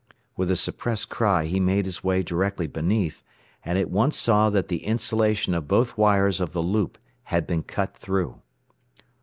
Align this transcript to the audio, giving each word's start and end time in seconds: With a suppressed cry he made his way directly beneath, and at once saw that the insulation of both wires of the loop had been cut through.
With 0.35 0.49
a 0.49 0.55
suppressed 0.55 1.09
cry 1.09 1.43
he 1.45 1.59
made 1.59 1.85
his 1.85 2.03
way 2.03 2.23
directly 2.23 2.65
beneath, 2.65 3.23
and 3.63 3.77
at 3.77 3.91
once 3.91 4.17
saw 4.17 4.49
that 4.49 4.67
the 4.67 4.83
insulation 4.83 5.53
of 5.53 5.67
both 5.67 5.95
wires 5.95 6.41
of 6.41 6.53
the 6.53 6.63
loop 6.63 6.97
had 7.25 7.45
been 7.45 7.61
cut 7.61 7.95
through. 7.95 8.41